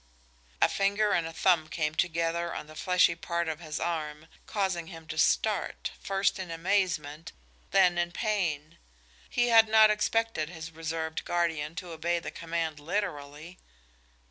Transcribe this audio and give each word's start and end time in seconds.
A 0.63 0.67
finger 0.67 1.11
and 1.11 1.27
a 1.27 1.31
thumb 1.31 1.67
came 1.67 1.93
together 1.93 2.55
on 2.55 2.65
the 2.65 2.73
fleshy 2.75 3.13
part 3.13 3.47
of 3.47 3.59
his 3.59 3.79
arm, 3.79 4.29
causing 4.47 4.87
him 4.87 5.05
to 5.09 5.15
start, 5.19 5.91
first 5.99 6.39
in 6.39 6.49
amazement, 6.49 7.33
then 7.69 7.99
in 7.99 8.11
pain. 8.11 8.79
He 9.29 9.49
had 9.49 9.69
not 9.69 9.91
expected 9.91 10.49
his 10.49 10.71
reserved 10.71 11.23
guardian 11.23 11.75
to 11.75 11.91
obey 11.91 12.17
the 12.17 12.31
command 12.31 12.79
literally. 12.79 13.59